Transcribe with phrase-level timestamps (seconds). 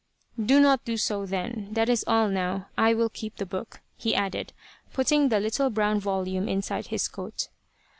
[0.43, 1.67] "Do not do so, then.
[1.73, 2.69] That is all, now.
[2.75, 4.51] I will keep the book," he added,
[4.91, 7.49] putting the little brown volume inside his coat.